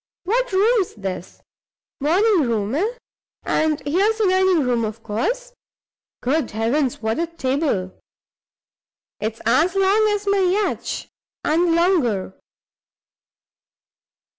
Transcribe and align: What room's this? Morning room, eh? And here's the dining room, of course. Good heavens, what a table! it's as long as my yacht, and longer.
What 0.23 0.51
room's 0.51 0.95
this? 0.95 1.43
Morning 1.99 2.49
room, 2.49 2.73
eh? 2.73 2.95
And 3.43 3.79
here's 3.81 4.17
the 4.17 4.25
dining 4.27 4.63
room, 4.63 4.83
of 4.83 5.03
course. 5.03 5.53
Good 6.23 6.49
heavens, 6.49 7.03
what 7.03 7.19
a 7.19 7.27
table! 7.27 7.93
it's 9.19 9.41
as 9.45 9.75
long 9.75 10.07
as 10.09 10.25
my 10.25 10.39
yacht, 10.39 11.05
and 11.43 11.75
longer. 11.75 12.33